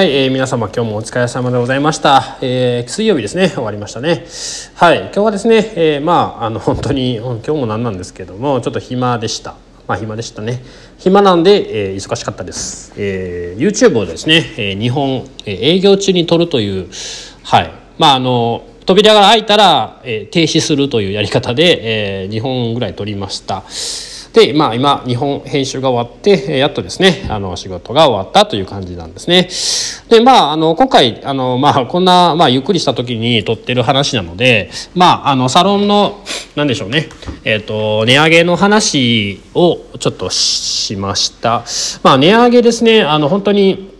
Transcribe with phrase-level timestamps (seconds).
[0.00, 2.38] はい、えー、皆様今日もお疲れ様でございました。
[2.40, 4.24] えー、水曜日ですね、終わりましたね。
[4.74, 9.56] はい、今日はですね、えー、まあ、あの、本当に、今日もなんなんですけども、ちょっと暇でした。
[9.86, 10.62] まあ、暇でしたね。
[10.96, 12.94] 暇なんで、えー、忙しかったです。
[12.96, 16.88] えー、YouTube をですね、えー、日本、えー、営業中に撮るという、
[17.42, 23.64] はい、まあ、あの、扉が開いたら、えー、停止するというやり方で、えー、2本ぐらい撮りました。
[24.32, 29.48] で、まあ、今日本編集が終わってやっとですねあの仕事が終わったという感じなんですね。
[30.08, 36.22] でまああの今回あの、まあ、こんな、まあ、ゆっくりした時に撮ってる話なので、まあ、あのサロンの
[36.54, 37.08] 何でしょうね、
[37.44, 41.64] えーと、値上げの話をちょっとしました。
[42.02, 43.90] まあ、値上げですねあの本当に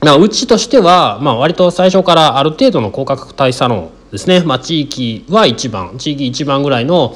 [0.00, 7.14] まあ、うちとしては、まあ、割と最初からある程度の高価格帯サロンですね、まあ、地域は一番地域一番ぐらいの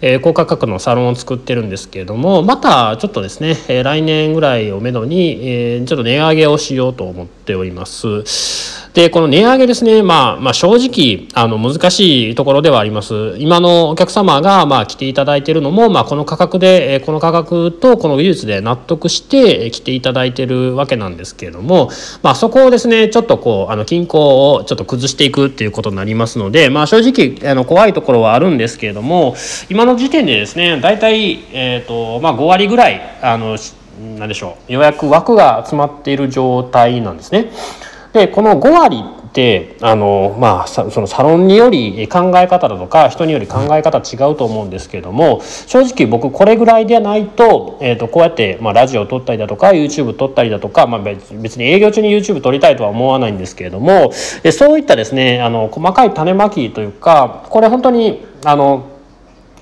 [0.00, 8.78] え、高価格のサロンを作ってるんですけれどもまたちょっとですね、え、来年ぐらいをめどに、え、ちょっと値上げをしようと思っております。
[8.98, 21.90] でこの値上げですね、まあ、まあ正直あの難しいところではあります今のお客様がまあ来ていただいているのも、まあ、この価格でこの価格とこの技術で納得して来ていただいているわけなんですけれども、
[22.24, 29.36] まあ、そこをですねちょっとこうあの均衡をちょっと崩していくっていうことになりますので、まあ、正直あの怖いところはあるんですけれども
[29.68, 33.56] 今の時点でですね大体、えーとまあ、5割ぐらいあの
[34.18, 37.50] 何でしょう予約枠が集まっている状態なんですね。
[38.12, 58.97] でこの5割ってあの、まあ、そのサロンにより考え方だとか人により考え方違うと思うんですけれども正直僕これぐらいでないと,、えー、とこうやって、まあ、ラジオを撮ったりだとか YouTube 撮ったりだとか、まあ、別に営業中に YouTube 撮りたいとは思わないんですけれどもそういったですねあの細かい種まきというかこれ本当にあの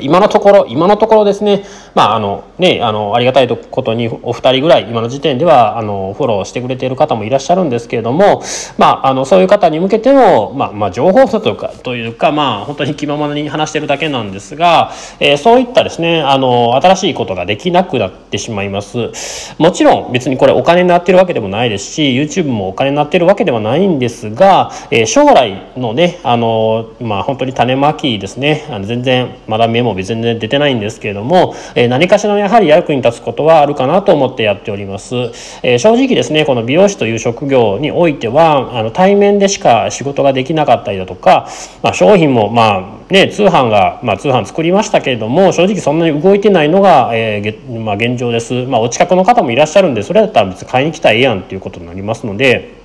[0.00, 1.64] 今のところ今のところですね。
[1.94, 8.42] まああのねあのありがたいことにお二人ぐらい今の時点ではあのフォローしてくれている方もいらっしゃるんですけれども
[8.78, 19.10] まああのそういう方に向けてのまあまあ情報というかというかまあ本当に気ままに話してるだけなんですが、えー、そういったですねあの新しいことができなくなってしまいます。
[19.58, 28.66] もちろん別にこれお金になってるわけでもないですし YouTube もお金になってるわけではないんですが、えー、将来のねあのまあ本当に種まきですね。
[28.70, 35.14] あの全然まだ目も全然出てないんですけれども、え何かしらのやはり役に立つことはあるかなと思ってやっております。
[35.62, 41.48] え正直ですねこの美容師という職業においてはあの対面でしか仕事ができなかったりだとか、
[41.82, 48.66] まあ、商品もまあね通販が、まあ、通販作りましたけれども正直そんなに動いてないのが、えーまあ、現状です。
[48.66, 52.79] まあ、お近くの方もいらっしゃるんでそれだったら別に買いに来たらええやんっていうことになりますので。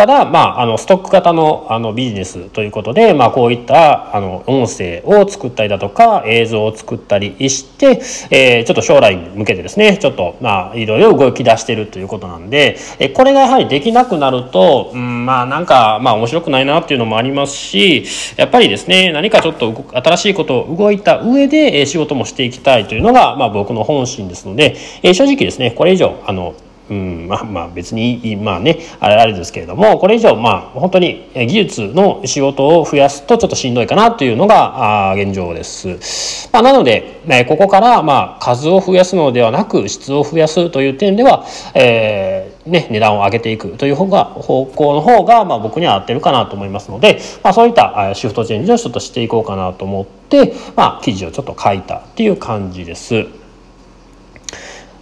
[0.00, 8.00] ただ、まあ、あのストック型のあのビジネスということで、まあ、こういったあの音声を作ったりだとか映像を作ったりして、
[8.30, 18.06] えー、ちょっと将来に向けてですねちょっと、まあ、いろいろ動き出してるということなんで、えこれがやはりできなくなると、うん、まあなんか、まあ、面白くないなっていうのもありますし
[18.38, 26.54] やっぱりですね何かちょっと新しいことを動いた上で仕事もしていきたいというのが、まあ、僕の本心ですので、え正直ですねこれ以上あの
[26.90, 36.50] うん、まあまあ別にまあねあれあれですけれどもこれ以上まあ本当に技術の仕事を増やすとちょっとしんどいかなというのがあ現状です。
[36.52, 53.39] まあ、なので、ね、ここからまあ数を増やすのではなく質を増やすという点では、えーね、値段を上げていくという方が方向の方がまあ僕には合ってるかなと思いますので、まあ、そういったシフトチェンジをちょっとしていこうかなと思って、まあ、記事をちょっと書いたっていう感じです。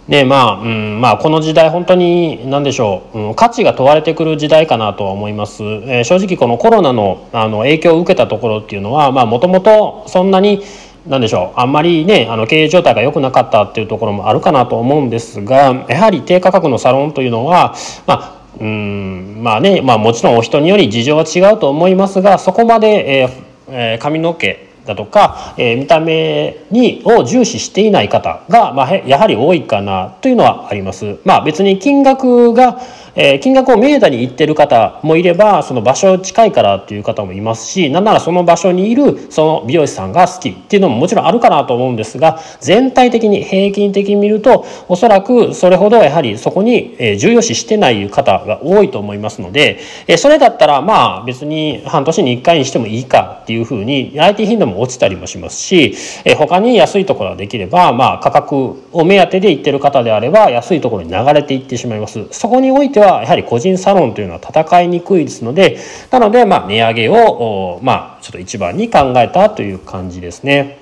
[0.09, 10.63] でまあ、うん、まあこの時代本当に何でしょう、うん、価値が問われてくる時代かなとは思います、えー、正直このコロナのあの影響を受けたところっていうのはもともとそんなに
[11.05, 17.75] 何でしょうあんまりねあの経営状態が良くなかったっていうところもあるかなと思うんですがやはり低価格のサロンというのは
[18.07, 31.17] まあうんまあね、まあ、もちろんお人により事情は違うと思いますがそこまで、えーえー、髪の毛だとか、え、見た目にを重視していない方が、まあ、やはり多いかなというのはあります。
[31.23, 32.79] まあ、別に金額が
[33.21, 49.79] え、金額を明太に言ってる方もいればその場所近いからっていう方もいますしなんならその場所にいるその美容師さんが好きっていうのももちろんあるかなと思うんですが全体的に平均的に見るとおそらくそれほどやはりそこに重要視してない方が多いと思いますので
[50.17, 55.95] それだったらまあ別に半年に1回にしてもいいかっていうふうに IT 頻度も落ちたりもしますし
[56.25, 62.27] え他に安いところができればまあ価格を目当てで行ってる方であれば安いところに流れていってしまいます。
[62.31, 65.79] そこにおいててはやはり個人サロンというのは戦いにくいですので
[66.11, 70.77] なのでまあ値上げをまあちょっと一番に考えたという感じですね。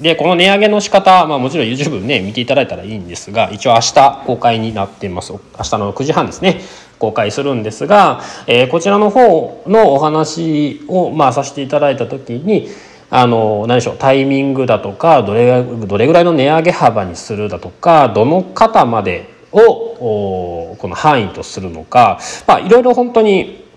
[0.00, 6.60] でこの値上げの仕方、まあ、もちろん YouTube ね見ていただいたらいいんですが一応明日公開になっています明日の9時半ですね
[7.00, 12.68] 公開するんですが、えー、こちらの方のお話を、まあ、させていただいた時に
[13.10, 23.67] あの何でしょうタイミングだとかどれどれぐらいの値上げ幅にするだとかどの方までをこの範囲とするのか、まあ、いろいろ本当に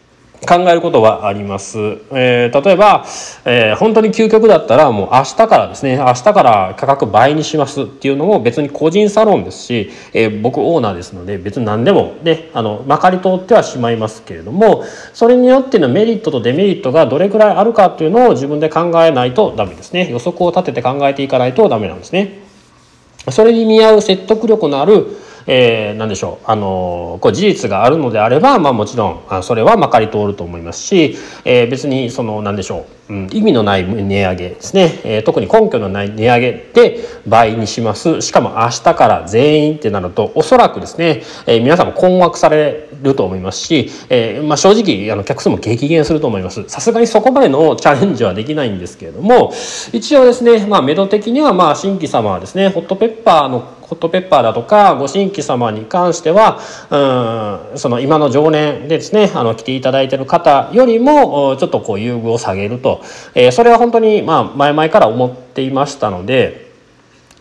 [0.47, 1.77] 考えることはあります。
[2.11, 3.05] えー、例えば、
[3.45, 14.83] えー、本当に究極だったらもう明日からですね明日から価格倍にしますっていうのも別に個人サロンですし、えー、僕オーナーですので別に何でもねあのまかり通ってはしまいますけれども
[15.13, 22.39] それによってのメリットとデメリットがどれくらいあるかっていうのを自分で考えないとダメですね予測を立てて考えていかないとダメなんですね。
[23.29, 25.05] それに見合う説得力のある
[25.47, 26.45] えー、何でしょう。
[26.45, 31.15] あのこう事実があるのであれば、まあ、もちろんそれはまかり通ると思いますし、
[31.45, 33.00] えー、別にその何でしょう、
[33.31, 38.21] 意味のない値上げですね、えー、特に根拠のない値上げで倍にします。
[38.21, 46.63] しかも明日から全員ってなるとおそらくですね、えー、皆さんも困惑されると思いますし、えーまあ、正直あの客数も激減すると思います。
[46.67, 49.53] さすがにそこまでのチャレンジはできないんですけれども
[49.91, 53.59] 一応ですねまあ目処的にはまあ新規様はですねホットペッパーの
[53.91, 56.59] ホットペッパーだとかご新規様に関しては
[56.89, 63.00] うんその今の常年でですねあの来ていただいている方よりもちょっとこう優遇を下げると、
[63.33, 66.71] えー、それは本当にまあ前々から思っていましたので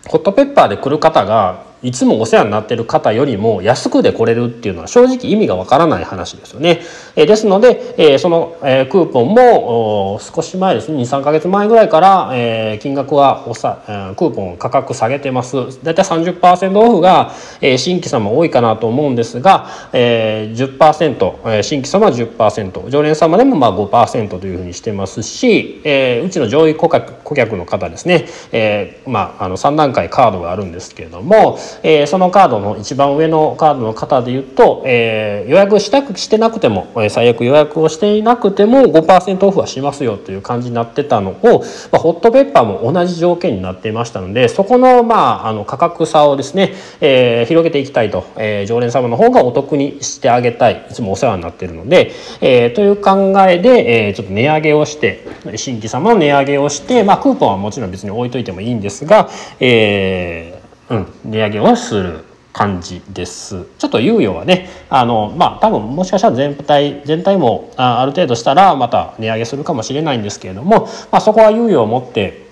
[0.06, 6.82] ホットペッパーで来る方がいつもお世話になっている方よりも安くで来れるっていうのは正直意味がわからない話ですよね。
[7.16, 15.82] えですので、えその、えクーポンも少し前ですね23か月前ぐらいから、え金額はおさ、えクーポン価格下げてます。
[15.82, 17.32] だいたい30%オフが、
[17.62, 55.26] え新規様多いかなと思うんですが、えー10%、え新規様は10%常連様でもまあ5%というふうにしてますし、えうちの上位顧客顧客の方ですね、えまあ、あの3段階カードがあるんですけれども、えー、そのカードの一番上のカードの方で言うと、えー、予約したくしてなくても、え、最悪予約をしていなくても5%オフはしますよという感じになってたのを、まあ、ホットペッパーも同じ条件になっていましたのでそこの,、まあ、あの価格差をですね、えー、広げていきたいと、え、常連様の方がお得にしてあげたいいつもお世話になっているので、え、という考えで、え、ちょっと値上げをして
[55.56, 59.28] 新規様の値上げをして、まあ、クーポンはもちろん別に置いといてもいいんですが、
[59.58, 60.49] えー
[60.90, 63.64] うん、値上げをする感じです。
[63.78, 72.50] ちょっと猶予はね、あの、まあ、多分もしかしたら全体、全体もあある程度したらまた値上げするかもしれないんですけれども、まあ、そこは猶予を持って、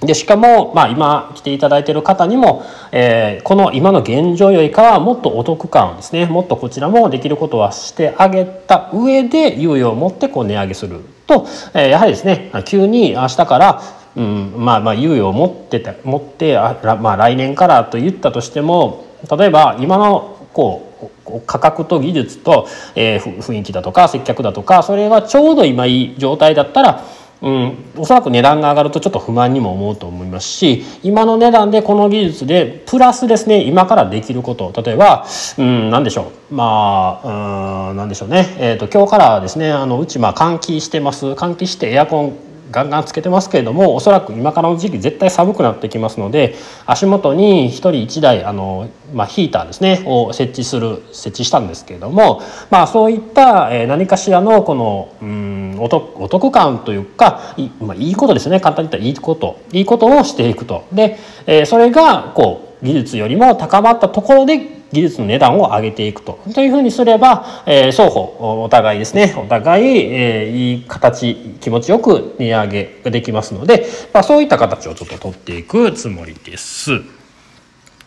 [0.00, 13.82] で、しかも、まあ、今来ていただいている方にも、えー、この今の現状よりかはもっとお得感ですね、もっとこちらもできることはしてあげた上で猶予を持ってこう値上げすると、え、やはりですね、急に明日から
[14.16, 27.04] うん、まあまあ猶予を持ってて持ってあ、まあ、来年からと言ったとしても例えば今のこう価格と技術と、えー、雰囲気だとか接客だとかそれがちょうど今いい状態だったら
[27.42, 35.26] うん、おそらく値段が上がるとちょっと不満にも思うと思いますし今の値段でこの技術でプラスですね今からできること例えば、
[35.58, 41.26] うん、何でしょうまあうん何でしょうね、えーと、今日からですねあのうちまあ換気してます。
[41.26, 42.38] 換気してエアコン
[42.70, 46.54] ガンガンつけてますけれどもおそらく今からの時期絶対寒くなってきますので
[46.86, 60.84] 足元に1人1台あの、まあ、ヒーターですねを設置する設置したんですけれども、まあ、そういった、え何かしらのこのうんお得お得感というかい,、まあ、いいことですね簡単に言ったらいいこといいことをしていくと。
[60.92, 77.15] で、えそれがこう技術よりも高まったところで技術の値段を上げていくとというふうにすれば、えー、双方お互いですねお互い、えー、いい形気持ちよく値上げができますので、まあ、そういった形をちょっと取っていくつもりです。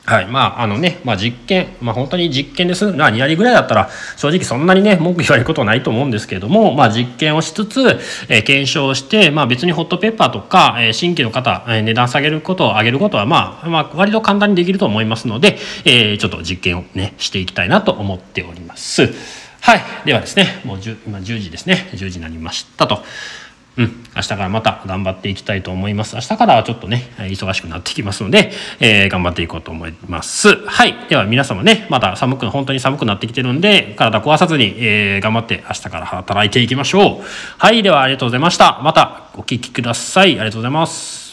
[0.06, 0.28] はい。
[0.28, 2.92] まあ、あのね、まあ実験、まあ本当に実験です。
[2.94, 7.82] まあ2割ぐらいだったら、正直そんなにね、文句言われることはないと思うんですけれども、まあ実験をしつつ、
[8.28, 19.14] えー、検証して、まあ別にホットペッパーとか、えー、新規の方、えー、値段下げることを上げることは、まあ、まあ割と簡単にできると思いますので、えー、ちょっと実験をね、していきたいなと思っております。
[19.62, 19.82] はい。
[20.06, 21.90] ではですね、もう10今10時ですね。
[21.94, 23.04] 10時になりましたと。
[23.80, 26.16] うん、明日からまた頑張っていきたいと思います。
[26.16, 30.54] 明日からはちょっとね、忙しくなってきますので、えー、頑張っていこうと思います。
[30.66, 30.96] はい。
[31.08, 37.24] では皆様ね、まだ寒く、本当に寒くなってきてるんで、体壊さずに、えー、頑張って明日から働いていきましょう。
[37.58, 37.82] はい。
[37.82, 38.82] ではありがとうございました。
[38.84, 40.32] またお聴きください。
[40.32, 41.29] ありがとうございます。